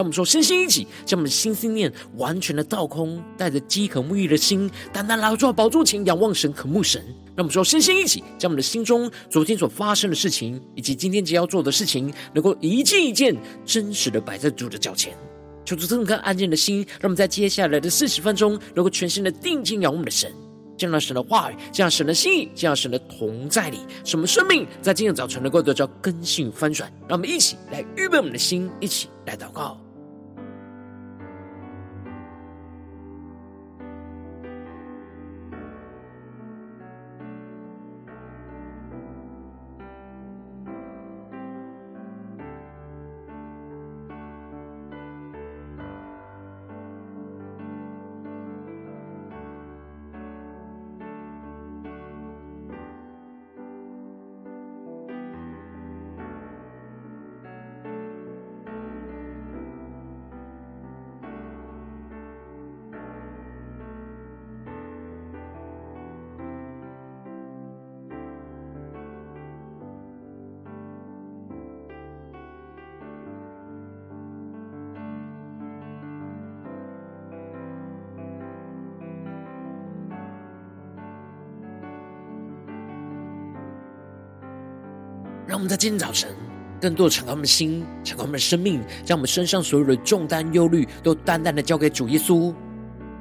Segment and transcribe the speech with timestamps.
[0.00, 7.04] 让我们说，身心一起，将我们的心思念完全的倒空，带着饥渴沐浴的心，单单来到宝座前，仰望神，渴慕神。
[7.36, 13.36] 让我们说，身心一起，将我们的心中昨天所发生的事情，以及今天即将要做的事情，能够一件一件
[13.66, 15.12] 真实的摆在主的脚前。
[15.66, 20.32] 求主这颗安静的心，让我们在接下来的四十分钟，能够全心的定睛仰望我们的神。
[20.78, 26.90] 见到神的话语，见到神的心意，见到神的同在里，使我们生命在今天早晨能够得到更新翻转。
[27.06, 29.78] 让我们一起来预备我们的心，一起来祷告。
[85.50, 86.30] 让我们在今天早晨，
[86.80, 92.54] 更多的敞开我们的心，敞开我们的生命，将我们身上所有的重担、忧虑，都淡淡的交给主耶稣。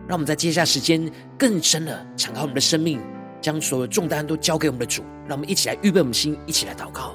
[0.07, 3.01] 让我们在接下来时间，更深的敞开我们的生命，
[3.41, 5.01] 将所有重担都交给我们的主。
[5.27, 7.08] 让我们一起来预备我们的心，一起来祷告。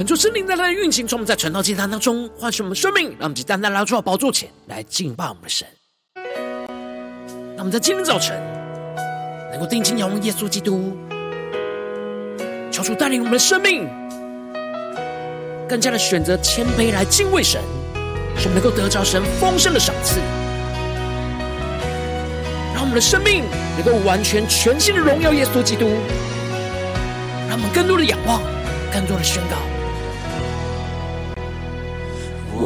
[0.00, 5.68] 恳求圣灵在他的运行中，我们在传道祭坛当中唤醒我们生命，让我们去单单来到宝座前来敬拜我们的神。
[7.54, 8.34] 让我们在今天早晨
[9.50, 10.96] 能够定睛仰望耶稣基督，
[12.70, 13.86] 求主带领我们的生命
[15.68, 17.60] 更加的选择谦卑来敬畏神，
[18.38, 20.18] 使我们能够得着神丰盛的赏赐，
[22.72, 23.44] 让我们的生命
[23.76, 25.90] 能够完全全新的荣耀耶稣基督，
[27.50, 28.40] 让我们更多的仰望，
[28.90, 29.69] 更多的宣告。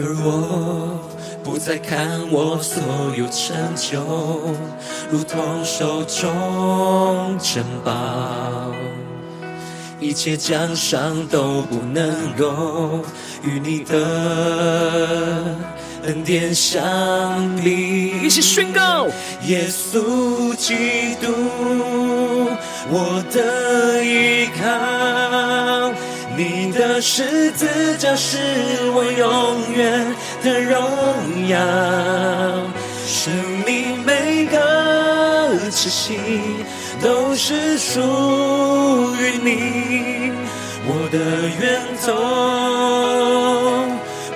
[0.00, 1.00] 而我
[1.42, 2.80] 不再看我所
[3.16, 4.00] 有成就，
[5.10, 8.72] 如同手中珍宝，
[9.98, 13.00] 一切奖赏都不能够
[13.42, 15.56] 与你的
[16.04, 18.20] 恩典相比。
[18.22, 19.08] 一起宣告：
[19.48, 21.26] 耶稣基督，
[22.88, 25.27] 我的依靠。
[26.78, 27.66] 的十字
[27.98, 28.38] 架是
[28.94, 30.80] 我永远的荣
[31.48, 31.58] 耀，
[33.04, 33.34] 生
[33.66, 36.20] 命每个气息
[37.02, 38.00] 都是属
[39.16, 40.30] 于你，
[40.86, 41.18] 我的
[41.58, 42.14] 源头，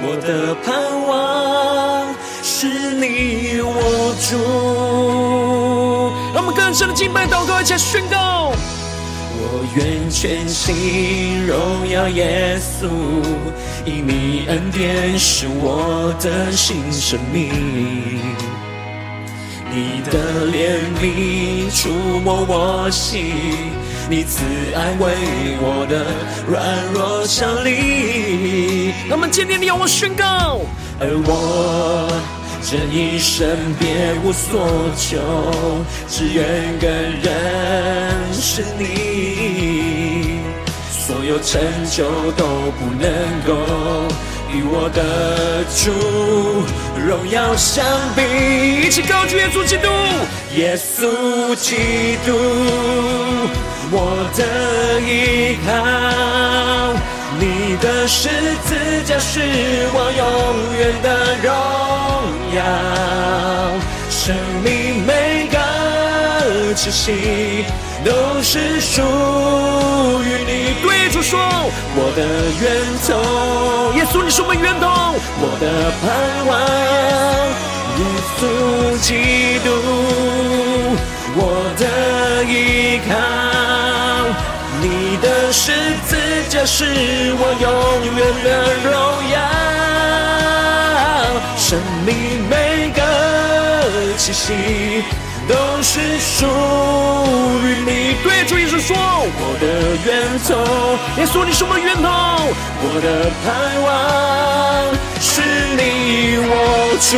[0.03, 0.75] 我的盼
[1.07, 2.13] 望
[2.43, 4.37] 是你我主。
[6.35, 8.53] 让我们更深的敬拜祷告，一起宣告。
[9.45, 12.87] 我愿全心荣耀耶稣，
[13.85, 17.51] 因你恩典是我的新生命。
[19.69, 21.89] 你的怜悯触
[22.21, 23.35] 摸我心，
[24.09, 24.45] 你慈
[24.77, 25.13] 爱为
[25.61, 26.07] 我的
[26.47, 28.93] 软弱效力。
[29.09, 30.61] 那么坚定的要我宣告，
[31.01, 32.42] 而我。
[32.65, 33.47] 这一生
[33.79, 35.19] 别无所求，
[36.09, 40.41] 只愿更认识你。
[40.91, 41.61] 所有成
[41.91, 42.45] 就都
[42.79, 43.11] 不能
[43.45, 43.53] 够
[44.53, 45.91] 与我的主，
[47.05, 48.87] 荣耀相比。
[48.87, 49.89] 一起高举耶稣基督，
[50.57, 52.33] 耶稣基督，
[53.91, 54.41] 我的
[55.01, 55.69] 依靠。
[57.41, 58.29] 你的十
[58.65, 59.41] 字架是
[59.93, 60.23] 我永
[60.79, 61.09] 远的
[61.43, 61.51] 荣
[62.55, 62.63] 耀，
[64.11, 65.59] 生命每个
[66.75, 67.65] 气息
[68.05, 68.11] 都
[68.43, 69.03] 是属
[70.23, 70.51] 于你。
[70.83, 71.39] 对主说，
[71.95, 72.21] 我的
[72.61, 72.65] 源
[73.07, 73.11] 头，
[73.97, 74.87] 耶稣你是我们源头，
[75.41, 75.65] 我的
[76.01, 76.05] 盼
[76.49, 76.51] 望，
[77.99, 78.01] 耶
[78.39, 78.41] 稣
[79.01, 79.09] 基
[79.65, 79.67] 督，
[81.37, 81.41] 我
[81.79, 81.83] 的
[82.45, 83.11] 依靠。
[84.81, 84.87] 你
[85.23, 85.71] 的十
[86.09, 86.11] 字
[86.49, 86.85] 架是
[87.39, 87.65] 我永
[88.17, 88.49] 远的
[88.83, 88.93] 荣
[89.33, 89.35] 耀，
[91.57, 92.11] 生命
[94.43, 95.05] 息
[95.47, 96.47] 都是属
[97.63, 98.17] 于你。
[98.25, 98.97] 对主耶稣说，
[99.39, 99.65] 我的
[100.03, 100.11] 源
[100.43, 100.51] 头，
[101.21, 102.11] 耶稣你是我们源头，
[102.83, 103.47] 我的盼
[103.87, 103.89] 望
[105.21, 105.41] 是
[105.79, 106.53] 你我
[106.99, 107.15] 主。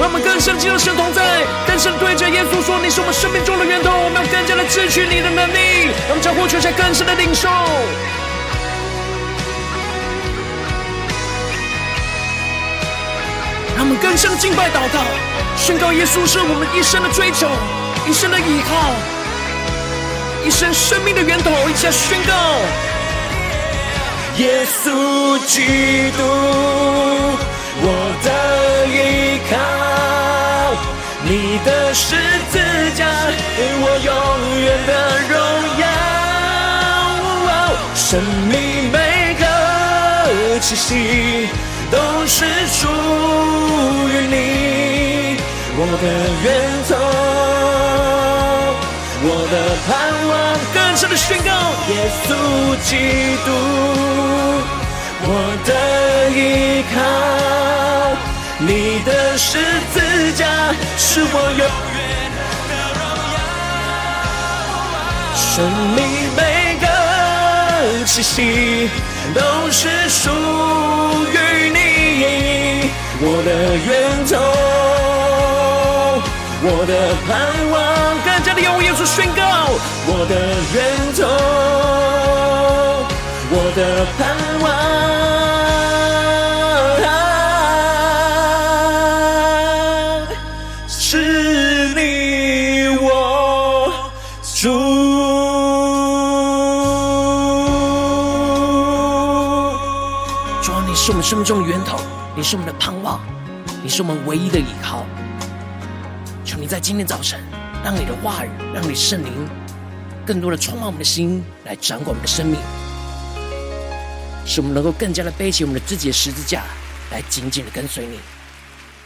[0.00, 7.46] 让我们更深进入神同在，更深对着耶稣说，你是我们生命中的源头，我们要更加的支取你的能力，让我们将呼求下更深的领受。
[13.96, 15.00] 更深敬拜祷告，
[15.56, 17.48] 宣告耶稣是我们一生的追求，
[18.08, 18.92] 一生的依靠，
[20.46, 21.50] 一生生命的源头。
[21.68, 22.32] 一起来宣告：
[24.36, 26.22] 耶稣基督，
[27.82, 27.86] 我
[28.22, 28.28] 的
[28.86, 29.56] 依靠，
[31.24, 32.16] 你的十
[32.50, 32.58] 字
[32.96, 33.04] 架
[33.56, 34.10] 给我永
[34.60, 34.92] 远的
[35.28, 35.34] 荣
[35.80, 35.84] 耀，
[37.94, 39.42] 生命每个
[40.60, 41.48] 气息。
[41.90, 41.96] 都
[42.26, 42.86] 是属
[44.08, 45.36] 于你，
[45.76, 46.04] 我的
[46.44, 46.46] 源
[46.88, 46.90] 头，
[49.22, 49.54] 我的
[49.86, 49.90] 盼
[50.28, 50.32] 望。
[50.72, 51.50] 更深的宣告，
[51.88, 51.92] 耶
[52.24, 52.28] 稣
[52.84, 52.90] 基
[53.44, 53.48] 督，
[55.22, 55.28] 我
[55.64, 55.70] 的
[56.30, 56.38] 依
[56.94, 56.96] 靠，
[58.58, 58.70] 你
[59.04, 59.48] 的十
[59.92, 59.96] 字
[60.34, 60.46] 架
[60.96, 61.62] 是我永
[61.96, 61.98] 远
[62.68, 63.02] 的荣
[63.34, 63.38] 耀，
[65.34, 65.50] 生
[65.96, 65.98] 命
[66.36, 66.38] 每
[66.80, 66.84] 个
[68.04, 68.88] 气息
[69.34, 69.38] 都
[69.70, 70.30] 是属
[71.32, 71.49] 于。
[73.22, 73.50] 我的
[73.86, 73.88] 源
[74.26, 74.32] 头，
[76.62, 76.92] 我的
[77.26, 77.28] 盼
[77.70, 77.74] 望，
[78.24, 79.40] 更加的用耶稣宣告。
[80.06, 80.34] 我的
[80.74, 80.78] 源
[81.16, 81.20] 头，
[83.52, 83.78] 我的
[84.18, 84.20] 盼
[84.60, 84.68] 望，
[90.88, 90.98] 是
[91.94, 91.98] 你
[93.00, 93.08] 我
[94.54, 94.62] 主。
[100.62, 101.59] 主，你是我们生命中。
[102.40, 103.20] 你是我们的盼望，
[103.82, 105.04] 你是我们唯一的依靠。
[106.42, 107.38] 求你在今天早晨，
[107.84, 109.46] 让你的话语，让你圣灵
[110.24, 112.58] 更多的充满我们的心，来掌管我们的生命，
[114.46, 116.64] 使我们能够更加的背起我们的自己的十字架，
[117.10, 118.18] 来紧紧的跟随你。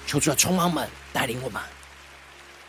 [0.07, 1.61] 求主的充满们带领我们，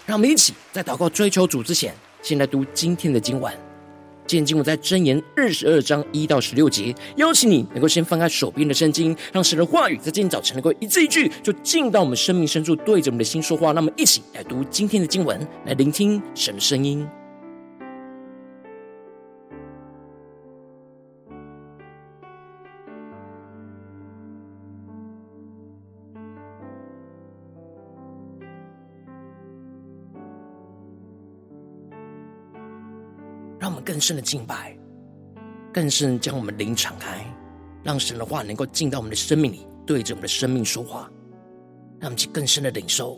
[0.08, 3.56] 让我们一起在祷告追求主之前，先来读今天的经文。
[4.28, 13.72] 今天经文在箴言二十二章一到十六节，邀请你能够先翻开手边的圣经，让神的话语在今天早晨能够一字一句就进到我们生命深处，对着我们的心说话。
[13.72, 17.08] 那么，一起来读今天的经文，来聆听神的声音。
[33.96, 34.78] 更深的敬拜，
[35.74, 37.26] 更深将我们灵敞开，
[37.82, 41.10] 让神的话能够进到我们的生命里，对着我们的生命说话，
[41.98, 43.18] 让我们去更深的领受。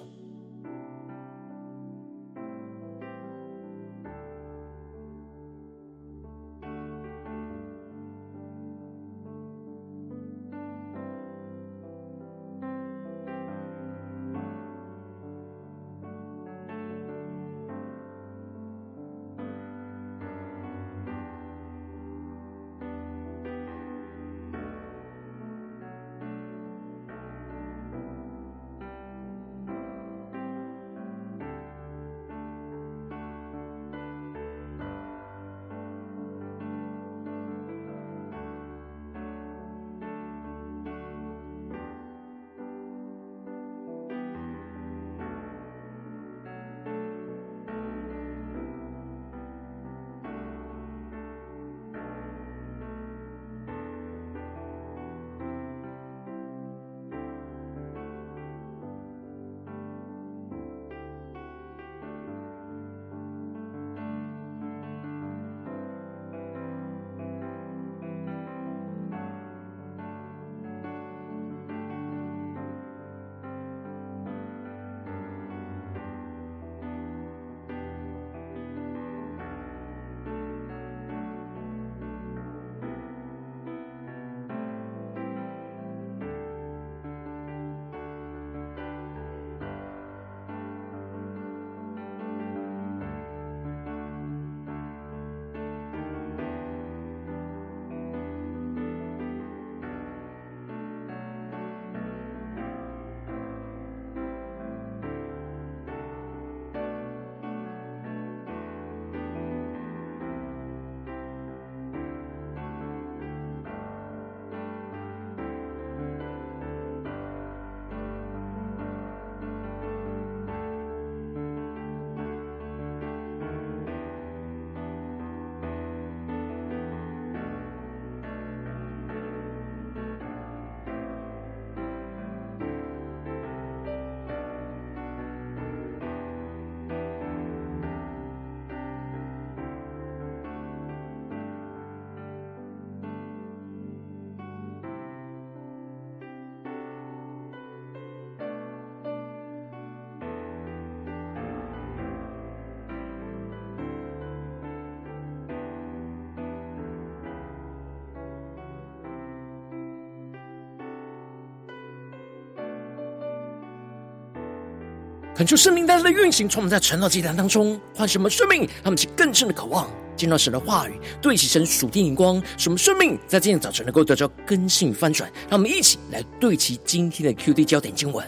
[165.38, 175.32] 恳求圣灵带来的运行，充满在晨祷祭坛当中，唤醒我们生命，让我们起更深的渴望，见到神的话语，对齐神属天眼光，使我们生命在今天早晨能够得到更新翻转。
[175.48, 178.26] 让我们一起来对齐今天的 QD 焦点经文，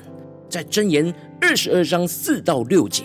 [0.48, 1.12] 在箴言
[1.42, 3.04] 二十二章四到六节：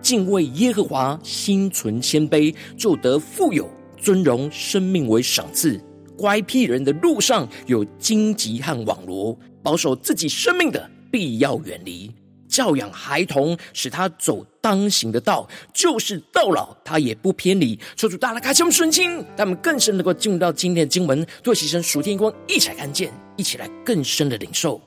[0.00, 5.78] 敬畏耶和华，心存谦卑，就得富有尊荣，生命为赏赐。
[6.16, 12.10] 乖僻人的路上有荆棘和网罗，保守自己生命的必要远离。
[12.56, 17.78] 教养孩童，使他走当行的道，就是到老他也不偏离。
[17.96, 24.80] 求主大大开启我们顺心，让我们更深能够进入到今天的经文，对齐神属天光一起来看见，一起来更深的领受。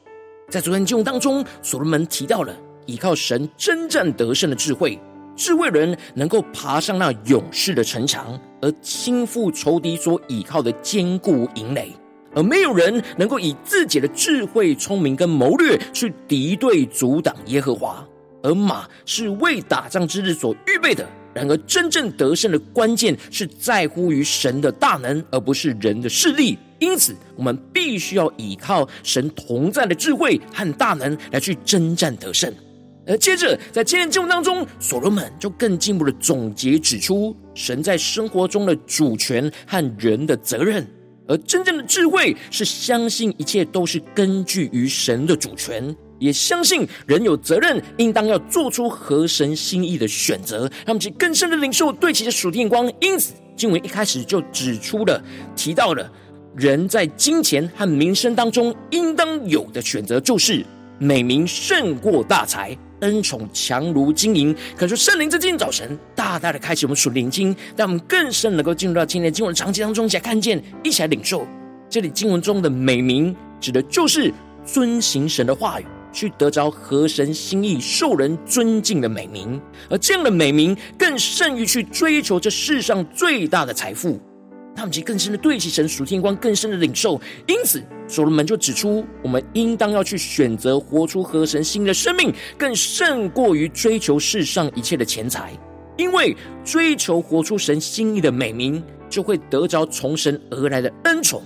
[0.50, 2.58] 在昨天经文当中，所罗门提到了
[2.88, 5.00] 依靠神征战得胜的智慧，
[5.36, 11.94] 智慧人能够爬上那勇士的城墙，而倾覆仇敌所倚靠的坚固营垒。
[12.36, 18.06] 而没有人能够以自己的智慧、聪明跟谋略去敌对、阻挡耶和华。
[18.42, 21.06] 而马是为打仗之日所预备的。
[21.34, 26.58] 然而，真正得胜的关键是在乎于神的大能，而不是人的势力。
[26.80, 32.52] 因此，我们必须要依靠神同在的智慧和大能来去征战得胜。
[33.06, 40.88] 而接着，在今天经文当中，所罗门就更进一步的总结指出，神在生活中的主权和人的责任。
[41.30, 52.92] 而真正的智慧是相信一切都是根据于神的主权，也相信人有责任，应当要做出合神心意的选择，让我们去更深的领受对其的属天光。
[53.00, 55.24] 因此，经文一开始就指出了、
[55.56, 56.12] 提到了
[56.56, 60.66] 人在金钱和名声当中应当有的选择，就是
[60.98, 62.76] 美名胜过大财。
[63.02, 71.46] 恩宠强如金银，可是圣灵在今早晨大大的开启我们属灵经，让我们更深能够进入到今天经文场景当中，一起来看见，一起来领受。
[71.90, 74.34] 这里经文中的美名，指的就是
[74.66, 84.20] 遵行神的话语，去得着合神心意、受人尊敬的美名，而这样的美名，更胜于去追求这世上最大的财富。
[84.76, 87.20] 他们其更深的对齐神属天光，更深的领受。
[87.48, 95.52] 因此，所罗门就指出，我们应当要去选择活出合神心的生命，更胜过于追求世上一切的钱财。
[95.98, 96.34] 因为
[96.64, 101.44] 追求活出神心意的美名，就会得着从神而来的恩宠，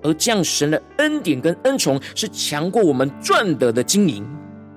[0.00, 4.24] 而这样神的恩典跟恩宠是强过我们赚得的金银。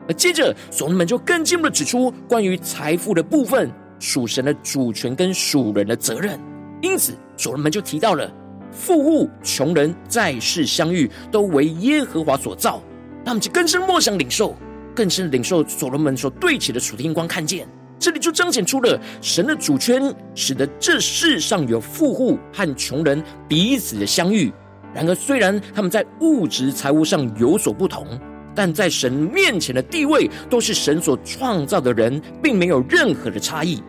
[0.07, 6.39] 而接着，所罗门就更进一步的指出，关于财富的部分，属神的主权跟属人的责任。
[6.81, 8.31] 因此，所罗门就提到了
[8.71, 12.81] 富户、穷人在世相遇，都为耶和华所造。
[13.25, 14.55] 他们就更深默想领受，
[14.95, 17.67] 更深领受所罗门所对起的楚天光，看见
[17.99, 24.51] 这里就彰显出了神的主权，使得这世上有富户和穷人彼此的相遇。
[24.93, 28.07] 然而，虽然他们在物质财物上有所不同，
[28.55, 33.83] 但在神面前的地位都是神所创造的人，并没有任何的差异。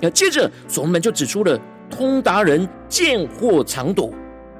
[0.00, 1.60] 那接着，所罗门就指出了。
[1.90, 4.10] 通达人见祸藏躲，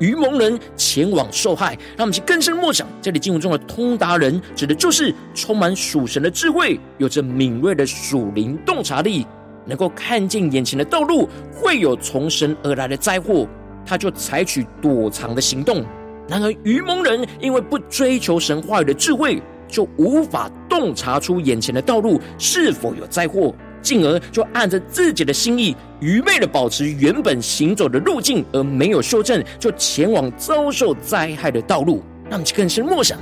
[0.01, 1.75] 愚蒙人前往受害。
[1.97, 9.27] 让我们去更深默想，这里经文中的通达人，指的就是充满属神的智慧，有着敏锐的属灵洞察力，
[9.65, 13.47] 能够看见眼前的道路会有从神而来的灾祸，
[13.87, 15.85] 他就采取躲藏的行动。
[16.29, 23.55] 然而愚蒙人因为不追求神话语的智慧，就无法洞察出眼前的道路是否有灾祸。
[23.83, 32.03] 进而就按着自己的心意，愚昧的保持原本行走的路径，而没有修正，就前往遭受灾害的道路。
[32.29, 33.19] 那么，更深默想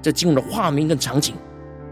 [0.00, 1.34] 这经文的画面跟场景。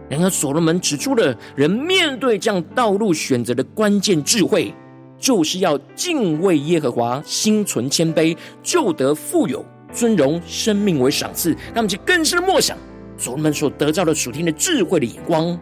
[0.08, 4.74] 然而，所罗门指出了人面对这样道路选择的关键智慧，
[5.18, 11.56] 就是要敬畏耶和华，心存谦卑，就得富有尊荣，生命为赏赐。
[11.74, 12.76] 那么，就更深默想
[13.16, 15.58] 所罗门所得到的属天的智慧的眼光。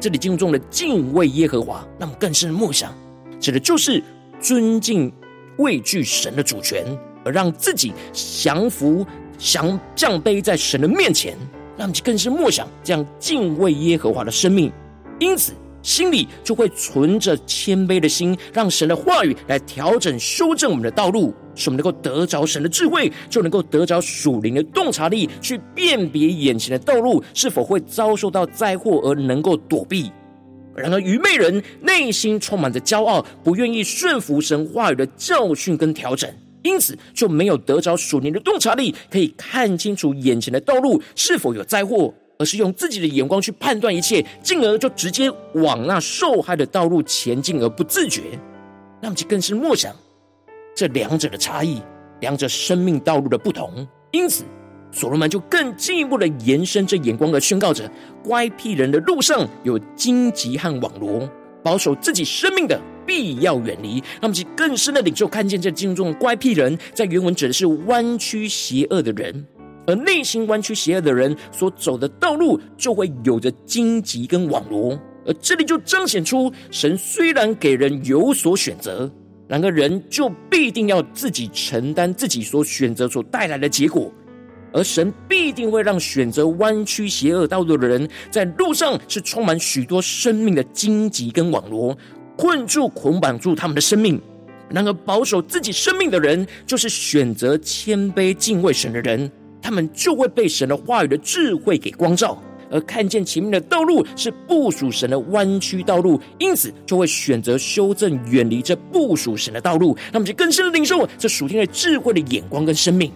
[0.00, 2.94] 这里经文中的敬畏耶和华，那么更深的默想，
[3.40, 4.02] 指的就是
[4.40, 5.12] 尊敬、
[5.56, 6.84] 畏惧神的主权，
[7.24, 9.04] 而让自己降服、
[9.36, 11.36] 降降卑在神的面前，
[11.76, 14.72] 那么就更深默想这样敬畏耶和华的生命。
[15.18, 15.52] 因此，
[15.82, 21.34] 心里就会存着谦卑的心，让神的话语来调整、修正我们的道路。
[21.58, 30.10] 使我们能够得着神的智慧，就能够得着属灵的洞察力，去辨别眼前的道路是否会遭受到灾祸，而能够躲避。
[30.76, 48.22] 然而，愚昧人内心充满着骄傲，不愿意顺服神话语的教训跟调整，因此就没有得着属灵的洞察力，可以看清楚眼前的道路是否有灾祸，而是用自己的眼光去判断一切，进而就直接往那受害的道路前进，而不自觉。
[49.02, 49.92] 那么，就更是默想。
[50.78, 51.82] 这两者的差异，
[52.20, 54.44] 两者生命道路的不同，因此
[54.92, 57.90] 所罗门就更进一步的延伸这眼光而宣告着：
[58.22, 61.28] 乖僻人的路上有荆棘和网罗，
[61.64, 64.00] 保守自己生命的必要远离。
[64.20, 69.44] 那么，其更深的领受看见这经中乖僻人，在原文指的是弯曲邪恶的人，
[69.84, 74.96] 而内心弯曲邪恶的人所走的道路，就会有着荆棘跟网罗。
[75.26, 79.10] 而这里就彰显出，神虽然给人有所选择，
[79.48, 84.12] 然而人就必定要自己承担自己所选择所带来的结果。
[84.70, 91.96] 而神必定会让选择弯曲邪恶道路的人，在路上是充满许多生命的荆棘跟网罗，
[92.36, 94.20] 困住、捆绑住他们的生命。
[94.68, 102.38] 然而保守自己生命的人，就是选择谦卑敬畏神的人，他们就会被神的话语的智慧给光照，
[102.70, 109.96] 而看见前面的道路是不属神的弯曲道路，因此就会选择修正、远离这不属神的道路。
[110.12, 113.10] 那么就更深的领受这属天的智慧的眼光跟生命。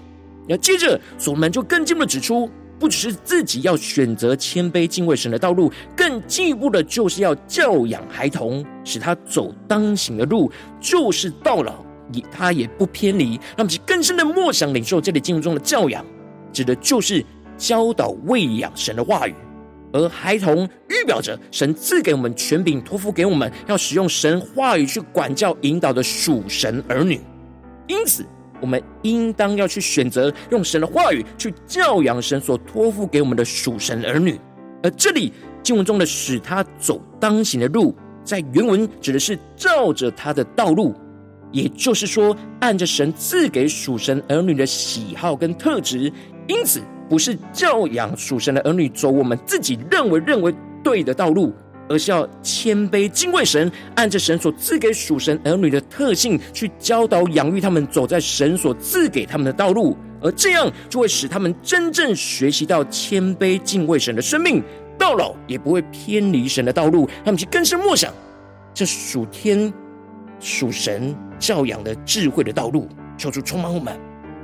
[0.48, 11.74] 那接着，所罗门就更进一步的指出，不只是自己要选择谦卑敬畏神的道路，更进一步的就是要教养孩童，使他走当行的路，就是到老
[12.12, 13.38] 也他也不偏离。
[13.56, 16.04] 那么，就更深的默想领受这里经文中的教养，
[16.52, 17.24] 指的就是
[17.62, 19.34] 教导喂养神的话语，
[19.92, 27.20] 而孩童预表着神赐给我们权柄，托付给我们要使用神话语去管教引导的属神儿女，
[27.86, 28.26] 因此。
[28.60, 34.38] 我们应当要去选择用神的话语去教养神所托付给我们的属神儿女，
[34.84, 35.32] 而这里
[35.64, 40.94] 经文中的使他走当行的路，在原文指的是照着他的道路，
[41.50, 46.12] 也就是说，按着神赐给属神儿女的喜好跟特质，
[46.46, 46.80] 因此
[47.12, 51.52] 不是教养属神的儿女走我们自己认为认为对的道路。
[51.88, 64.62] 而是要谦卑敬畏神，按着神所赐给属神儿女的特性去教导养育他们，走在神所赐给他们的道路，而这样就会使他们真正学习到谦卑敬畏神的生命，
[64.96, 67.06] 到老也不会偏离神的道路。
[67.24, 68.10] 他们去更深默想
[68.72, 69.70] 这属天
[70.40, 73.94] 属神教养的智慧的道路，求主充满我们。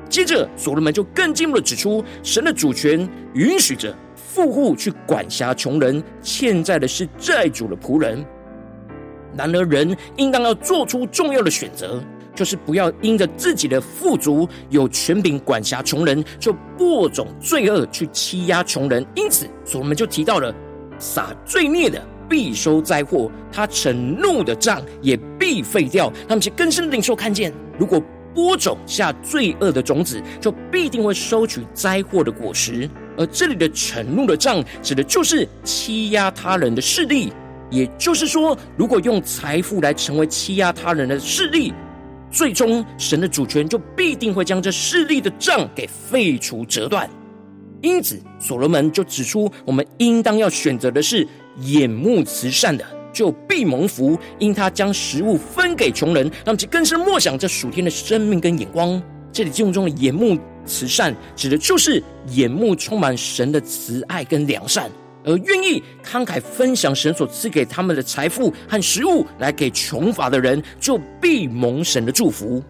[0.08, 3.94] 接着，所罗门就更进一步的指出，神的主权允许着。
[4.14, 8.24] 富户去管辖穷人，欠债的是债主的仆人。
[9.36, 12.00] 然而，人应当要做出重要的选择，
[12.36, 19.04] 就是不要因着自己的富足有权柄管辖穷人，就播种罪恶去欺压穷人。
[19.16, 20.54] 因此，所罗门就提到了
[21.00, 26.12] 撒罪孽的必收灾祸，他盛怒的杖也必废掉。
[26.28, 28.00] 他们去更深的领受看见，如果
[28.34, 32.88] 播种下罪恶的种子，就必定会收取灾祸的果实。
[33.16, 37.32] 而这里的盛怒的杖，指的就是欺压他人的势力。
[37.70, 41.74] 也就是说，如果用财富来成为欺压他人的势力，
[42.30, 47.08] 最终神的主权就必定会将这势力的杖给废除折断。
[47.82, 51.26] 因此，所罗门就指出，我们应当要选择的是
[51.60, 52.84] 眼目慈善的，
[53.18, 59.02] 就必蒙福，因他将食物分给穷人，让其更深默想这属天的生命跟眼光。
[59.33, 64.88] 这里经文中的眼目慈善，指的就是眼目充满神的慈爱跟良善，
[65.24, 72.62] 而愿意慷慨分享神所赐给他们的财富和食物，来给穷乏的人，就必蒙神的祝福。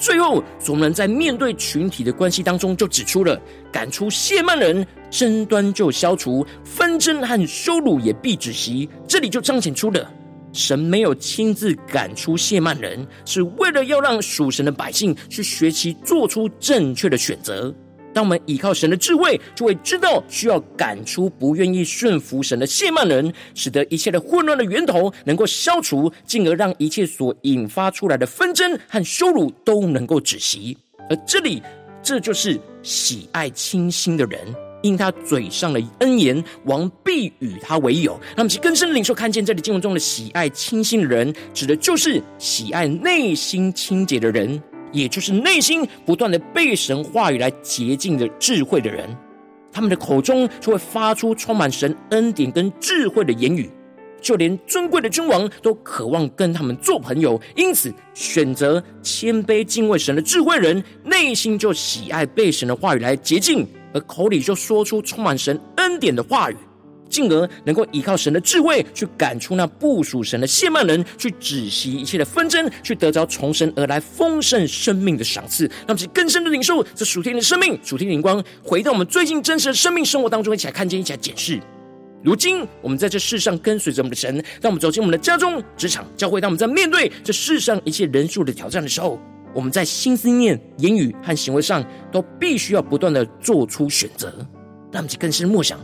[0.00, 3.38] 最后，所罗门在面对群体的关系当中，就指出了
[3.70, 8.88] 赶出谢曼人，争端就消除，纷争和羞辱也必止息。
[9.06, 10.10] 这里就彰显出了。
[10.52, 17.72] 神没有亲自赶出谢曼人，是为了要让属神的百姓去学习做出正确的选择。
[18.12, 30.76] 当我们依靠神的智慧，就会知道需要赶出不愿意顺服神的亵慢人，使得一切的混乱的源头能够消除，进而让一切所引发出来的纷争和羞辱都能够止息。
[31.08, 31.62] 而这里，
[32.02, 34.38] 这就是喜爱清心的人。
[34.82, 38.18] 因他嘴上的恩言，王必与他为友。
[38.34, 44.58] 那么，其更深的领受看见这里经文中的喜爱清心的人，指的就是喜爱内心清洁的人，
[44.92, 49.08] 也就是内心不断的被神话语来洁净的智慧的人。
[49.72, 53.70] 他们的口中就会发出充满神恩典跟智慧的言语，
[54.20, 57.40] 就连尊贵的君王都渴望跟他们做朋友。
[57.54, 63.66] 因此，选择谦卑敬畏神的智慧人，内心就喜爱被神的话语来洁净。
[63.92, 66.56] 而口里就说出充满神恩典的话语，
[67.10, 75.66] 进而能够依靠神的智慧去赶出那不属神的亵慢人，去止息一切的纷争，去得着从神而来丰盛生命的赏赐。
[75.86, 81.60] 让我们更深的领受这属天的生命、属天的灵光，回到我们最近真实的生命生活当中，一起来看见，一起来检视。
[82.22, 89.18] 如今我们在这世上跟随着我们的神，当我们走进我们的家中、职场、教会，当我们在面对这世上一切人数的挑战的时候，
[89.54, 94.32] 我们在心思念、言语和行为上，都必须要不断的做出选择。
[94.92, 95.80] 让我们更深默想，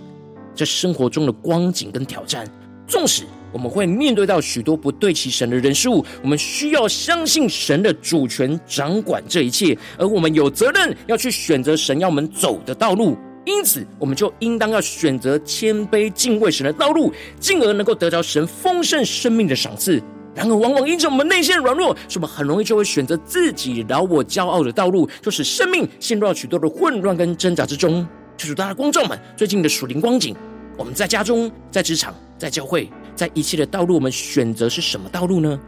[0.56, 2.48] 在生活中的光景跟挑战，
[2.88, 13.16] 纵使我们会面对到许多不对齐神的人事物，我们需要相信神的主权掌管这一切，而我们有责任要去选择神要我们走的道路。
[13.44, 20.02] 因此，我们就应当要选择谦卑敬畏神的道路，进而能够得着神丰盛生命的赏赐。
[20.34, 28.06] 然而，往往因着我们内心软弱，所以我们很容易就会选择自己饶我骄傲的道路，就使生命陷入到许多的混乱跟挣扎之中。
[28.36, 30.36] 求主大家光照们，最近的属灵光景，
[30.76, 35.58] 我们在家中、在职场、在教会，在一切的道路，我们选择是什么道路呢？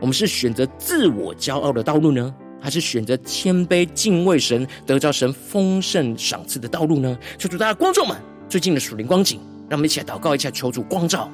[0.00, 7.18] 我们是选择自我骄傲的道路呢，还是选择谦卑敬畏神、得着神丰盛赏赐的道路呢？
[7.36, 8.16] 求主大家光照们，
[8.48, 11.28] 最近的属灵光景，让我们一起来祷告一下，求主光照。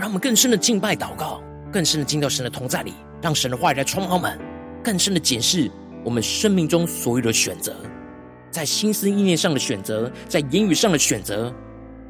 [0.00, 4.40] 让我们更深的敬拜祷告，更深的进到神的同在里，让神的话语来充满我们，
[4.82, 5.70] 更深的检视
[6.02, 7.76] 我们生命中所有的选择，
[8.50, 11.54] 在心思意念上的选择，在言语上的选择，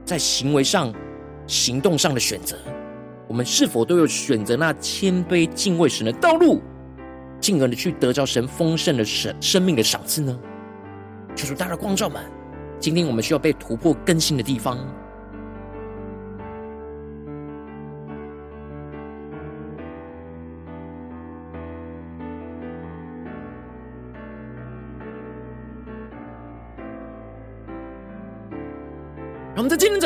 [0.05, 0.95] 在行为上、
[1.49, 2.57] 行动上的选择，
[3.27, 6.63] 我们是否都有选择那谦卑敬畏神的道路，
[7.41, 10.39] 进而的去得着神丰盛的神生命的赏赐呢？
[11.35, 12.23] 求主大家光照们，
[12.79, 14.79] 今天我们需要被突破更新的地方。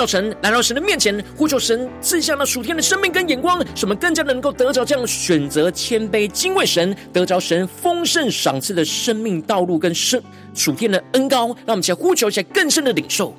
[0.07, 10.23] 神来到神的面前，呼求神赐下那属天的生命跟眼光，使我们更加能够得着这样选择谦卑敬畏神，得着神丰盛赏赐的生命道路跟生
[10.55, 11.47] 属天的恩高。
[11.67, 13.35] 让我们一起来呼求，一下更深的领受。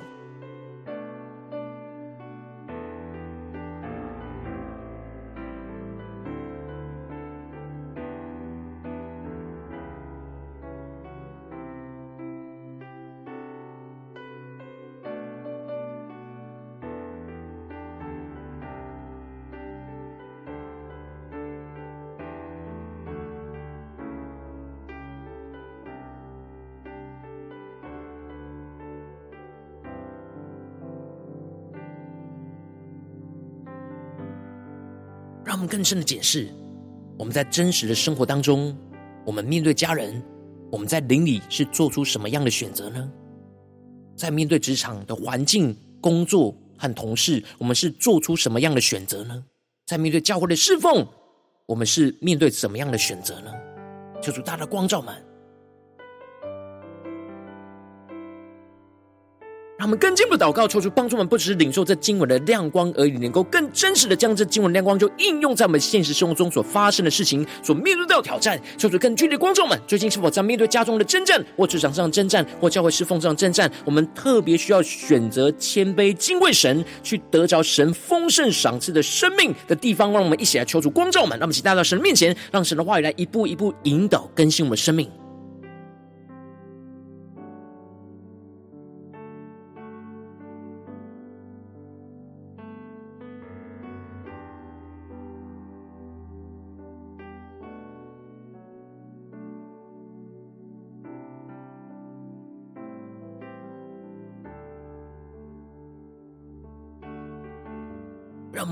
[35.56, 36.48] 他们更深的解释，
[37.18, 38.76] 我们在真实的生活当中，
[39.24, 40.22] 我们面对家人，
[40.70, 43.10] 我们在邻里是做出什么样的选择呢？
[44.14, 49.42] 在面对职场的环境、工作和同事，我们是做出什么样的选择呢？
[49.86, 51.06] 在面对教会的侍奉，
[51.64, 53.50] 我们是面对怎么样的选择呢？
[54.22, 55.14] 求主大大的光照们。
[59.86, 68.60] 我们更进一步祷告，求主帮助我们，不只是领受这经文的亮光而已，能够更真实的将这经文亮光就应用在我们现实生活中所发生的事情，所面对到的挑战。
[68.76, 73.70] 求主更具体的观众们，最近是否在面对家中的征战，或职场上的征战，或教会侍奉上的征战？
[73.84, 80.10] 我们特别需要选择谦卑敬畏神，去得着神丰盛赏赐的生命的地方。
[80.10, 85.08] 让我们一起来求主光照们，让我们一起带到神面前，让神的话语来一步一步引导更新我们生命。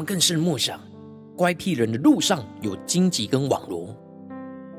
[0.05, 0.79] 更深默想，
[1.37, 3.95] 乖僻人的路上有荆棘跟网罗，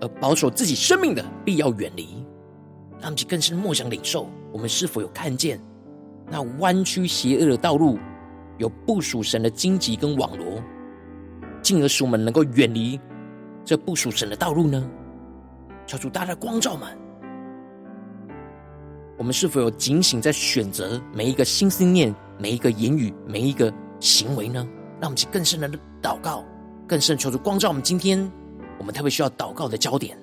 [0.02, 2.26] 而保守自己生命的必要远离。
[3.00, 5.60] 让我们更深默想领受，我们是否有看见
[6.32, 8.00] 那弯曲邪恶的道路，
[8.58, 10.62] 有不属神的荆棘跟网罗，
[11.62, 13.00] 进而使我们能够远离
[13.64, 14.90] 这不属神的道路呢？
[15.86, 16.98] 求主大大光照们，
[19.18, 24.68] 我们是否有警醒在选择每一个心思念、每一个言语、每一个行为呢？
[25.06, 25.70] 让我们去更深的
[26.02, 26.44] 祷告，
[26.88, 27.80] 更深求主光照我们。
[27.84, 28.20] 今天
[28.80, 30.18] 我们特别需要祷告的焦点。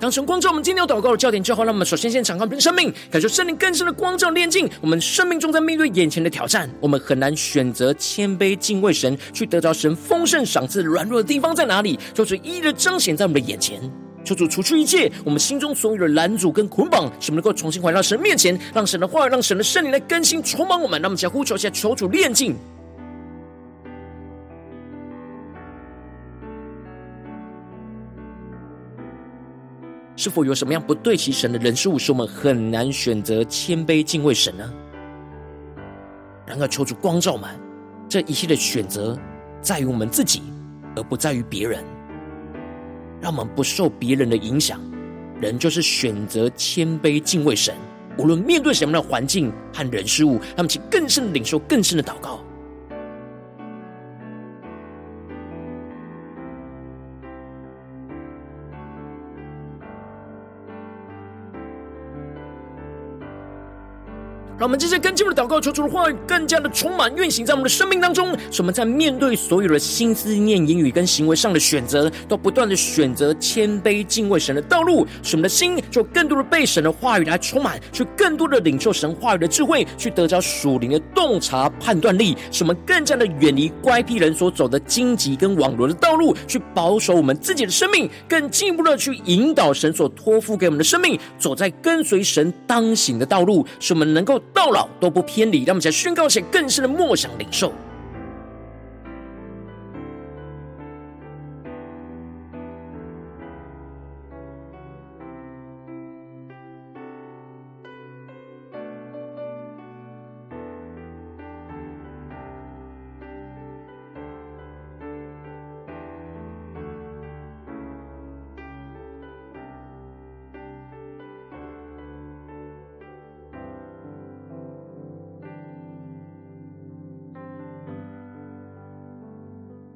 [0.00, 4.66] 当成光照我们今天要祷告的焦点之后，让我们首先先敞开我们的生命，感受圣灵更深的光照炼净。
[4.80, 10.82] 我们生命中在面对眼前的挑战，我们很难选择谦卑敬畏神，去得着神丰盛赏赐。
[10.82, 12.00] 软弱的地方在哪里？
[12.14, 13.78] 就是一一的彰显在我们的眼前。
[14.24, 21.00] 求主除去一切我们心中所有的拦阻跟捆绑，使我们能够重新回到神面前，让神的话，让神的圣灵来更新充满我们。
[21.00, 22.56] 让我们先呼求一下，求主炼净。
[30.14, 34.72] 是否有什么样不对齐神的人事物，使我们很难选择谦卑敬畏神呢？
[36.46, 37.50] 然而，求主光照们，
[38.08, 39.18] 这一切的选择
[39.60, 40.42] 在于我们自己，
[40.94, 41.82] 而不在于别人。
[43.22, 44.80] 让我们不受别人的影响，
[45.40, 47.72] 人就是选择谦卑敬畏神，
[48.18, 52.41] 无论面对什么样的环境和人事物，让我们去更深的领受，更深的祷告。
[64.62, 94.40] 让我们这些更进入的祷告，求主的话语更加的充满运行在我们的生命当中，使我们在面对所有的心思念、言语跟行为上的选择，都不断的选择谦卑敬畏神的道路，使我们的心就更多的被神的话语来充满，去更多的领受神话语的智慧，去得着属灵的洞察判断力，使我们更加的远离乖僻人所走的荆棘跟网罗的道路，去保守我们自己的生命，更进一步的去引导神所托付给我们的生命，走在跟随神当行的道路，使我们能够。
[94.52, 97.72] 到老都不偏离，让我们在宣告，些更深的默想领受。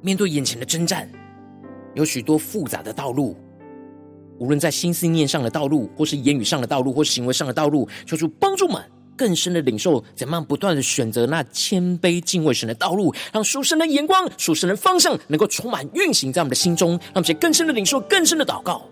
[0.01, 1.09] 面对眼前的征战，
[1.95, 3.37] 有许多复杂的道路，
[4.39, 8.83] 无论在心思念上的道路，或是言语上的道路，或行为上的道路，求主帮助们
[9.17, 18.87] 更深的领受，怎么样不断的选择那谦卑敬畏神的道路，让属神的眼光、属神的方向能够充满运行在我们的心中，让我们更深的领受、更深的祷告。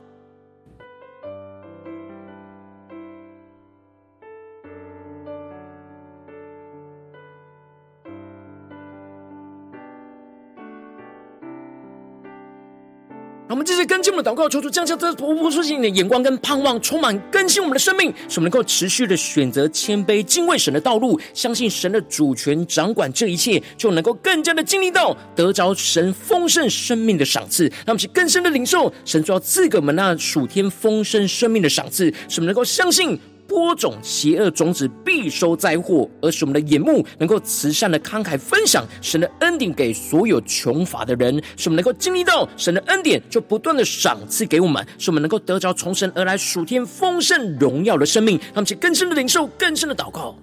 [13.65, 27.65] 们继续跟进我们的祷告，求主降下这突破性性的眼光跟盼望，充满更新我们的生命，使我们能够持续的选择谦卑敬畏神的道路，相信神的主权掌管这一切，就能够更加的经历到得着神丰盛生命的赏赐。
[27.87, 33.19] 让我们更深的领受神主要赐给我们那属天丰盛生命的赏赐，使我们能够相信。
[33.55, 50.37] 播种邪恶种子必收灾祸，而使我们的眼目能够慈善的慷慨分享神的恩典给所有穷乏的人，使我们能够经历到神的恩典，就不断的赏赐给我们，使我们能够得着从神而来属天丰盛荣耀的生命，让我们去更深的领受，更深的祷告，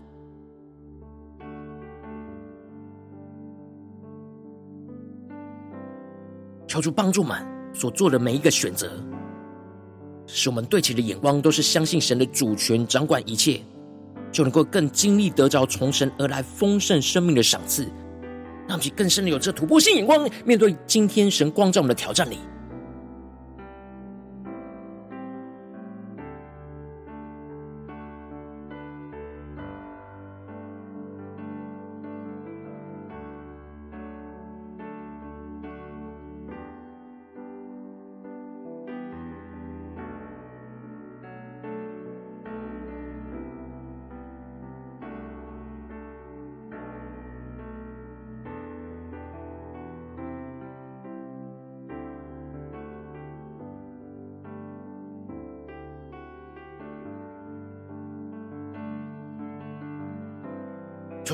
[6.66, 8.90] 求主帮助们所做的每一个选择。
[10.34, 13.60] 使我们对齐的眼光都是相信神的主权掌管一切，
[14.32, 17.84] 就能够更经历得着从神而来丰盛生命的赏赐，
[18.68, 22.38] 让我们更深的有这突破性眼光，面对今天神光照我们的挑战里。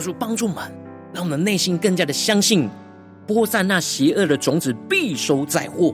[0.08, 0.72] 主帮助我们，
[1.13, 2.70] 让我们内心更加的相信，
[3.28, 5.93] 播散那邪恶的种子必收灾祸，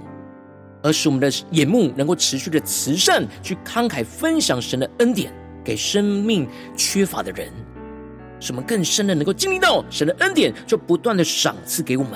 [0.84, 6.47] 而使我们的眼目能够持续的慈善，去慷慨分享神的恩典给生命
[6.78, 7.52] 缺乏的人，
[8.39, 12.12] 使我们更深的能够经历到神的恩典，就不断的赏赐给我们，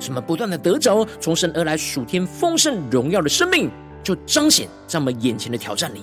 [0.00, 3.70] 使我们不断的得着从神而来属天丰盛荣耀的生命，
[4.02, 6.02] 就彰显在我们眼前的挑战里。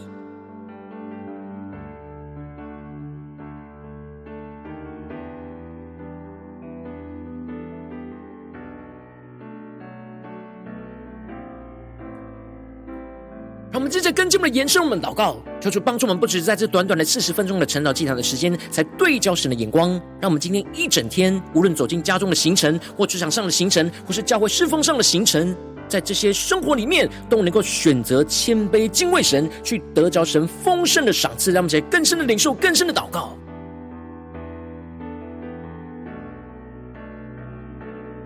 [13.76, 19.90] 让我们接着跟进我们的延伸，我们祷告，求主帮助我们，不只是在这短短的四十分钟的晨祷祭坛的时间，才对焦神的眼光。
[20.22, 25.54] 让我们今天一整天，无论走进家中的行程，或职场上的行程，或是教会侍奉上的行程，
[25.90, 31.52] 在这些生活里面，都能够选择谦卑敬畏神，去得着神丰盛的赏赐。
[31.52, 33.38] 让我们在更深的领受，更深的祷告。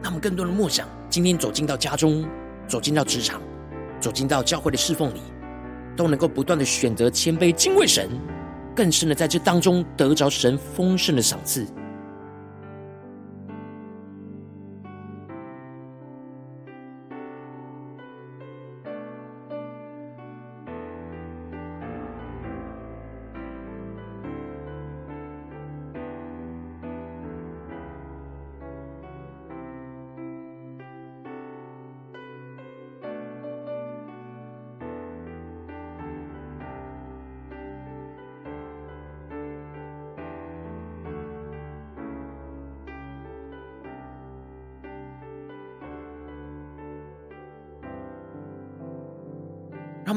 [0.04, 2.24] 让我们更多的默想，今天走进到家中，
[2.68, 3.42] 走进到职场，
[4.00, 5.20] 走进到教会的侍奉里。
[6.00, 8.10] 都能够不断的选择谦卑敬畏神，
[8.74, 11.68] 更深的在这当中得着神丰盛的赏赐。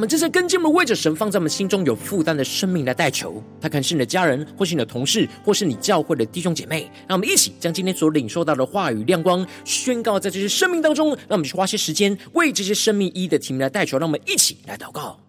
[0.03, 6.91] 我们这些跟进我们为着神放在我们心中有负担的生命来代求，他可能是你的家人，或是你的同事，或是你教会的弟兄姐妹。
[7.07, 11.11] 让我们一起将今天所领受到的话语亮光宣告在这些生命当中。
[11.11, 13.97] 让我们去花些时间为这些生命一的题目来代求。
[13.97, 15.21] 让我们一起来祷告。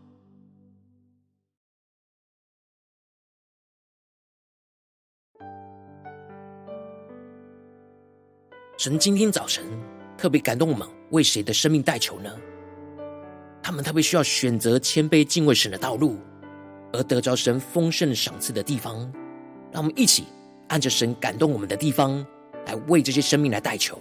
[8.80, 9.64] 神今天早晨
[10.18, 12.32] 特别感动我们，为谁的生命代求呢？
[13.64, 16.18] 他们特别需要选择谦卑敬畏神的道路，
[16.92, 19.10] 而得着神丰盛赏赐的地方。
[19.72, 20.26] 让我们一起
[20.68, 22.24] 按着神感动我们的地方，
[22.66, 23.98] 来为这些生命来代求。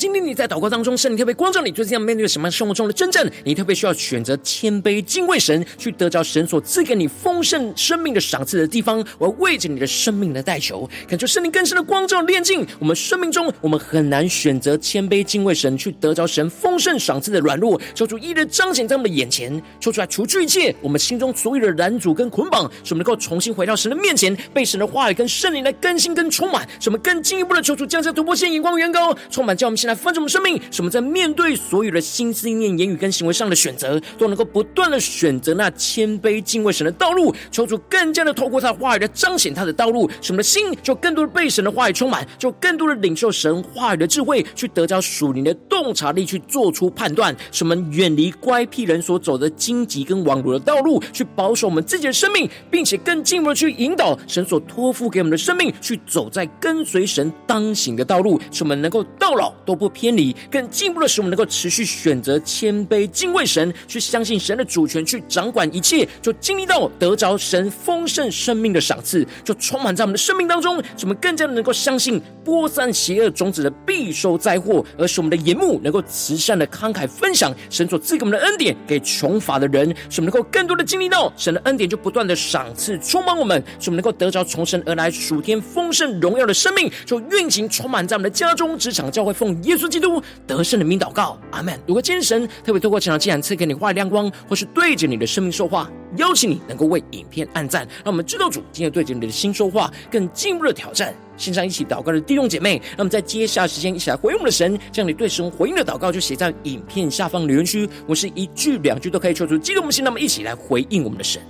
[0.00, 29.80] 如果今天你在祷告当中，圣灵特别光照你，最近要面对什么生活中的真正，你特别需要选择谦卑敬畏神，去得着神所赐给你丰盛生命的赏赐的地方，我要为着你的生命来代求，恳求圣灵更深的光照炼净我们生命中，我们很难选择谦卑敬畏神，去得着神丰盛赏赐的软弱，求主一日彰显在我们的眼前，求出来除去一切我们心中所有的拦阻跟捆绑，使我们能够重新回到神的面前，被神的话语跟圣灵来更新跟充满，使我们更进一步的求主降下突破线眼光远高，充满叫我们。
[29.80, 91.78] 现在分我们生命，什么在面对所有的心思意念、言语跟行为上的选择，都能够不断的选择那谦卑敬畏神的道路，求主更加的透过他话语来彰显他的道路，什么的心就更多的被神的话语充满，就更多的领受神话语的智慧，去得着属灵的洞察力，去做出判断，什么远离乖僻人所走的荆棘跟网罗的道路，去保守我们自己的生命，并且更进一步的去引导神所托付给我们的生命，去走在跟随神当行的道路，使我们能够到老都不偏离，更进一步的使我们能够持续选择谦卑敬畏神，去相信神的主权，去掌管一切，就经历到得着神丰盛生命的赏赐，就充满在我们的生命当中，使我们更加的能够相信播散邪恶种子的必受灾祸，而使我们的眼目能够慈善的慷慨分享神所赐给我们的恩典给穷乏的人，使我们能够更多的经历到神的恩典，就不断的赏赐充满我们，使我们能够得着从神而来属天丰盛荣耀的生命，就运行充满在我们的家中、职场、教会，奉耶稣基都得胜的名祷告，阿门。
[91.86, 101.14] 如果今天神特别透过这场祭坛赐给你话语亮光，或是对着你的生命说话，邀请你能够为影片按赞，让我们知道主今天对着你的心说话，更进一步的挑战。
[101.36, 111.40] 线上一起祷告的弟兄姐妹，让我们在接下来时间一起来回应我们的神，将你对神回应的祷告就写在影片下方留言区，我是一句两句都可以求出激动我们心，那么一起来回应我们的神。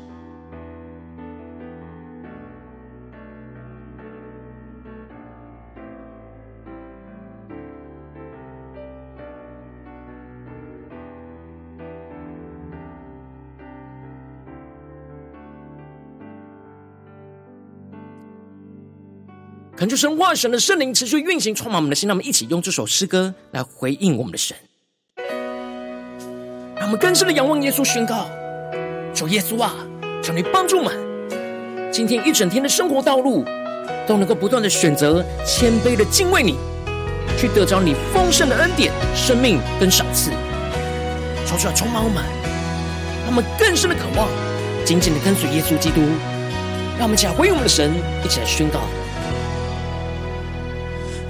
[19.81, 22.07] 恳求神话神的圣灵持续运行，充满我们的心。
[22.07, 24.55] 让我们一起用这首诗歌来回应我们的神。
[26.77, 28.29] 让我们更深的仰望耶稣，宣告：
[29.15, 29.75] 主耶稣啊，
[30.23, 30.95] 求你帮助我们，
[31.91, 33.43] 今天一整天的生活道路，
[34.07, 36.57] 都能够不断的选择谦卑的敬畏你，
[37.39, 40.31] 去得着你丰盛的恩典、生命跟赏赐。
[41.47, 42.23] 求主来充满我们，
[43.25, 44.29] 让我们更深的渴望，
[44.85, 46.03] 紧紧的跟随耶稣基督。
[46.99, 47.91] 让我们一起来回应我们的神，
[48.23, 48.83] 一起来宣告。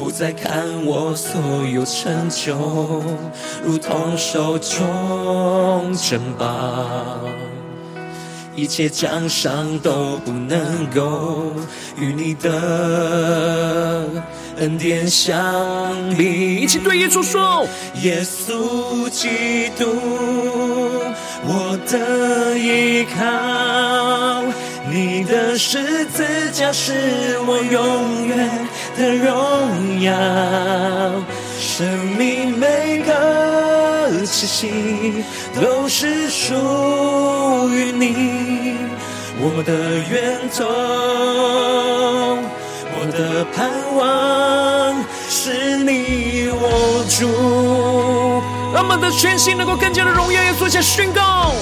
[0.00, 1.38] 不再看我所
[1.70, 2.56] 有成就，
[3.62, 6.46] 如同手中珍宝。
[8.56, 11.52] 一切奖赏都不能够
[11.98, 14.08] 与你的
[14.56, 16.56] 恩典相比。
[16.56, 17.66] 一起对耶稣说：
[18.02, 19.84] 耶稣基督，
[21.44, 24.42] 我的依靠，
[24.90, 28.50] 你的十字架是我永远
[29.00, 30.12] 的荣耀，
[31.58, 31.88] 生
[32.18, 35.24] 命每个气息
[35.58, 36.52] 都是属
[37.70, 38.76] 于你，
[39.40, 39.72] 我的
[40.10, 40.66] 源头，
[42.92, 47.24] 我的盼望是你我主。
[48.74, 51.54] 让我们的全心能够更加的荣耀，也做下宣告。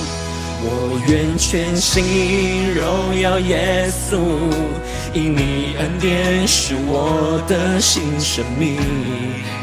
[0.71, 4.19] 我愿全心荣耀耶稣，
[5.15, 8.77] 因你恩典是我的新生命。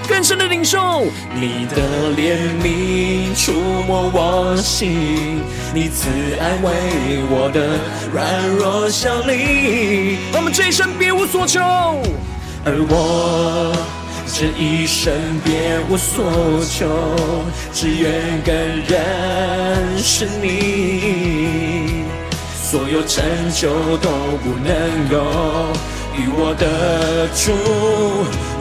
[0.07, 1.03] 更深的领受，
[1.35, 3.51] 你的怜悯触
[3.87, 5.41] 摸我心，
[5.75, 6.71] 你慈爱为
[7.29, 7.77] 我的
[8.11, 10.17] 软弱效力。
[10.33, 11.59] 我们这一生别无所求，
[12.63, 13.75] 而我
[14.27, 15.13] 这一生
[15.43, 16.25] 别无所
[16.65, 16.87] 求，
[17.71, 18.53] 只愿更
[18.87, 22.03] 认识你，
[22.61, 23.23] 所有成
[23.53, 24.09] 就都
[24.43, 25.15] 不能够。
[26.17, 27.51] 与我的主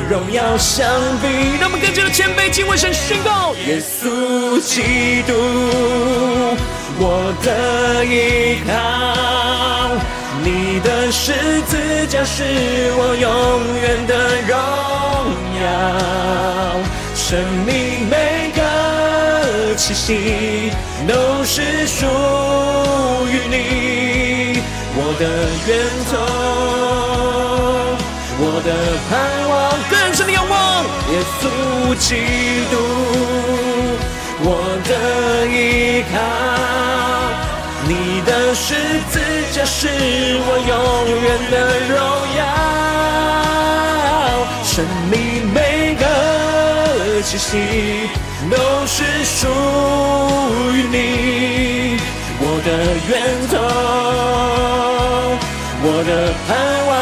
[0.09, 0.87] 荣耀相
[1.23, 5.33] 比，让我们更加的谦卑敬畏神，宣告：耶稣基督，
[6.99, 8.73] 我的依靠，
[10.43, 12.43] 你的十字架是
[12.97, 13.27] 我永
[13.81, 14.13] 远的
[14.49, 14.53] 荣
[15.63, 15.65] 耀，
[17.15, 18.61] 生命每个
[19.77, 20.73] 气息
[21.07, 21.13] 都
[21.45, 22.07] 是属
[23.27, 23.55] 于你，
[24.97, 25.23] 我的
[25.67, 25.71] 源
[26.11, 26.13] 头。
[28.37, 28.69] 我的
[29.09, 29.13] 盼
[29.49, 29.53] 望
[29.89, 30.53] 更深的仰望，
[31.13, 31.43] 耶稣
[31.99, 32.09] 基
[32.69, 32.75] 督，
[34.43, 34.47] 我
[34.85, 34.91] 的
[35.47, 36.15] 依靠，
[37.87, 37.91] 你
[38.27, 38.75] 的十
[39.09, 39.15] 字
[39.53, 39.87] 架是
[40.47, 40.75] 我永
[41.23, 41.55] 远的
[41.89, 41.95] 荣
[42.37, 42.43] 耀，
[44.65, 44.75] 生
[45.09, 45.15] 命
[47.25, 47.57] 气息
[48.51, 48.57] 都
[48.87, 49.49] 是属
[50.75, 51.97] 于你，
[52.39, 52.69] 我的
[53.09, 53.57] 源头，
[55.83, 56.53] 我的盼
[56.87, 56.93] 望。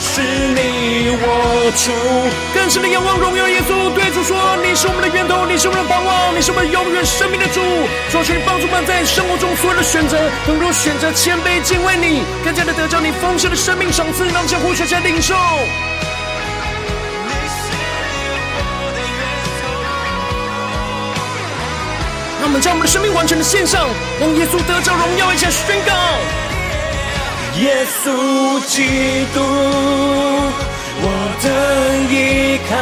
[0.00, 1.24] 是你我
[1.78, 1.94] 主，
[2.52, 4.36] 更深的仰望荣耀耶稣，对主说：
[4.66, 7.60] 你是我们的源头，你是我们的盼望，你是我们永远生命的主。
[8.10, 10.18] 求你帮助我们在生活中所有的选择，
[10.48, 15.36] 能够选择谦卑敬畏你，更加的得着你丰盛的生命赏赐，让我们呼求下领受。
[22.48, 23.86] 我们将我们的生命完全的献上，
[24.18, 25.92] 让耶稣得着荣耀，一起宣告。
[27.60, 29.42] 耶稣基督，
[31.02, 31.06] 我
[31.42, 31.46] 的
[32.08, 32.72] 依靠，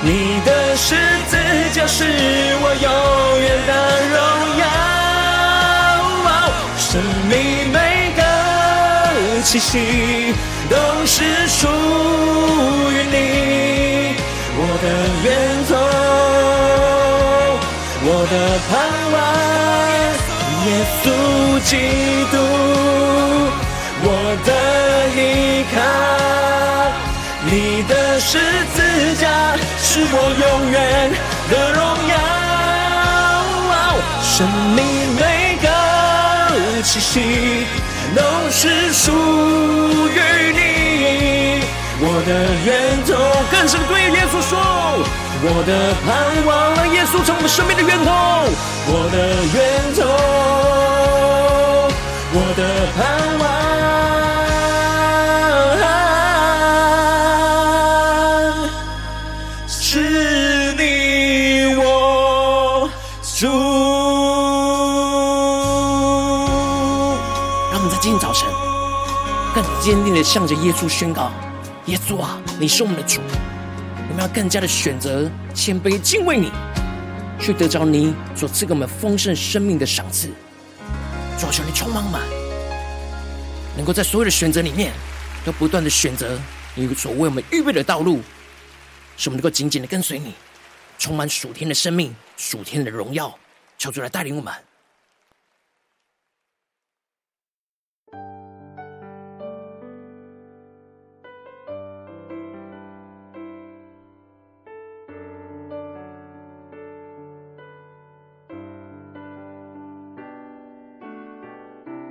[0.00, 0.96] 你的十
[1.28, 1.36] 字
[1.74, 2.04] 架是
[2.62, 2.88] 我永
[3.42, 3.72] 远的
[4.08, 4.16] 荣
[4.56, 4.64] 耀，
[6.78, 6.88] 生
[7.28, 7.76] 命每
[8.16, 8.22] 个
[9.42, 10.32] 气息
[10.70, 11.68] 都是属
[12.90, 14.16] 于你，
[14.56, 14.86] 我的
[15.22, 15.28] 源
[15.68, 15.76] 头，
[18.10, 18.34] 我的
[18.70, 18.72] 盼
[19.12, 19.16] 望。
[20.66, 20.68] 耶
[21.02, 21.04] 稣
[21.64, 21.70] 基
[22.32, 22.34] 督，
[24.02, 24.06] 我
[24.44, 24.50] 的
[25.14, 25.18] 依
[25.74, 25.76] 靠，
[27.44, 27.52] 你
[27.86, 28.30] 的十
[28.74, 28.76] 字
[29.20, 29.22] 架
[29.78, 30.76] 是我永远
[31.50, 32.16] 的荣耀，
[34.22, 34.36] 生
[34.74, 34.78] 命
[35.14, 35.22] 每
[35.62, 35.66] 个
[36.82, 37.12] 气息
[38.16, 39.12] 都是属
[40.08, 40.18] 于
[40.52, 41.57] 你，
[42.00, 42.30] 我的
[42.64, 43.08] 源头
[43.50, 44.52] 更深对耶稣说。
[45.40, 45.70] 我的
[46.04, 46.06] 盼
[46.46, 48.10] 望，让耶稣成为我们生命的源头。
[48.90, 49.16] 我的
[49.54, 49.58] 源
[49.94, 50.02] 头，
[52.34, 52.60] 我的
[52.96, 52.98] 盼
[53.38, 53.46] 望，
[59.68, 60.82] 是你
[61.76, 62.90] 我
[63.22, 63.46] 主。
[67.70, 68.48] 让我们在今天早晨
[69.54, 71.30] 更坚定的向着耶稣宣告：
[71.88, 73.22] 耶稣啊，你是我们的主。
[74.10, 76.52] 我们要更加的选择谦卑敬畏你，
[77.40, 80.28] 去得着你所赐给我们丰盛生命的赏赐。
[81.38, 82.20] 主，求你充满我们，
[83.74, 84.92] 能够在所有的选择里面，
[85.46, 86.38] 都不断的选择
[86.74, 88.20] 你所为我们预备的道路，
[89.16, 90.34] 使我们能够紧紧的跟随你，
[90.98, 93.34] 充满属天的生命、属天的荣耀。
[93.78, 94.52] 求主来带领我们。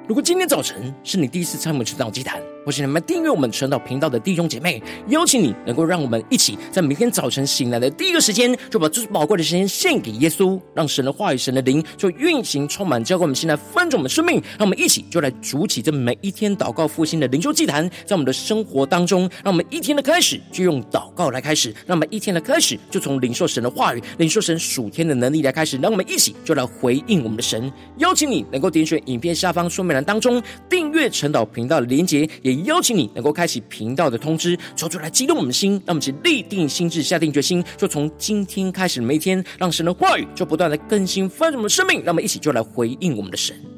[0.07, 14.43] 如果今天早晨是你第一次参与晨祷祭坛，或是你们订阅我们晨祷频道的弟兄姐妹，邀请你能够让我们一起在每天早晨醒来的第一个时间，就把最宝贵的时间献给耶稣，让神的话语、神的灵就运行充满，交给我们现在翻转我们的生命。
[14.59, 27.71] 让我们一起就来筑起这每一天祷告复兴的灵修祭坛，在我们的生活当中，让我们一天的开始就用祷告来开始，让我们一天的开始就从领受神的话语、领受神属天的能力来开始，让我们一起就来回应我们的神。
[27.99, 43.76] 邀请你能够点选影片下方说明栏当中订阅晨祷频道的连结，也邀请你能够开启频道的通知，说出来激动我们的心，让我们一起立定心智，下定决心，就从今天开始每一天，让神的话语就不断的更新翻转我们的生命，让我们一起就来回应我们的神。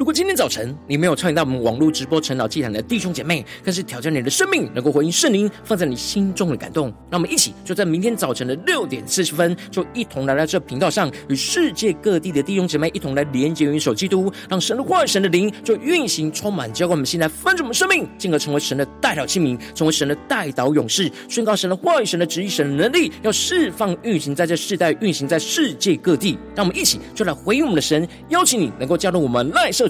[0.00, 6.86] 如果今天早晨你没有参与到我们网络直播晨祷祭坛的弟兄姐妹，更是挑战你的生命，能够回应圣灵放在你心中的感动。
[7.10, 26.38] 让我们一起就在明天早晨的六点四十分，就一同来到这频道上，与世界各地的弟兄姐妹一同来连接、元首基督，让神的话语、神的灵就运行充满，交给我们现在翻转我们生命，进而成为神的代祷器皿，成为神的代祷勇士，宣告神的话语、神的旨意、神的能力，要释放运行在这世代，运行在世界各地。
[26.54, 29.89] 让我们一起就来回应我们的神，邀请你能够加入我们赖社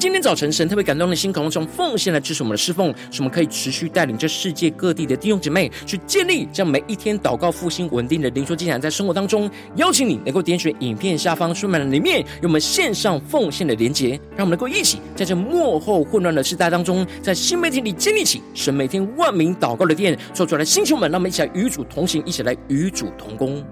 [0.00, 23.62] 今天早晨神特别感动的心，渴望从奉献来支持我们的侍奉，使我们可以持续带领这世界各地的弟兄姐妹去建立这样每一天祷告复兴稳定的灵修祭坛，在生活当中，邀请你能够点选影片下方说明栏里面有我们线上奉献的连结，让我们能够一起在这幕后混乱的时代当中，在新媒体里建立起神每天万名祷告的殿，说出来星球们，让我们一起来与主同行，一起来与主同工。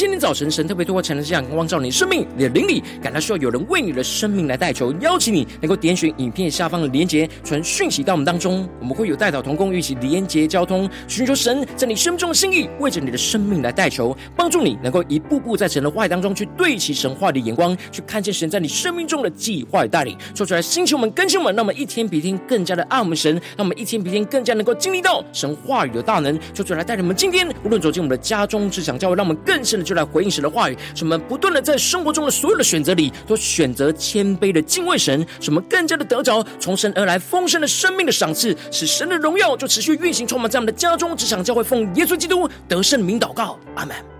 [0.00, 20.16] 今天早晨神特别透过晨祷光照你生命，你的灵里感到需要有人为你的生命来代求，邀请你能够点选影片下方的连结，传讯息到我们当中，我们会有代祷同工，一起连结交通，寻求神在你生命中的心意，为着你的生命来代求，帮助你能够一步步在神的话语当中去对齐神话的眼光，去看见神在你生命中的计划与带领。
[20.34, 26.38] 说出来，星球们、更新们，让我们一天比一天更加的爱我们神，让我们一天比一天更加能够经历到神话语的大能。
[26.54, 29.62] 说出来，带领我们今天无论走进我们的家中、职场、教会，让我们更。
[29.62, 44.19] 深的就来回应神的话语，使我们不断的在生活中的所有的选择里，都选择谦卑的敬畏神，使我们更加的得着从神而来丰盛的生命的赏赐，使神的荣耀就持续运行，充满在我们的家中、职场、教会，奉耶稣基督得胜名祷告，阿门。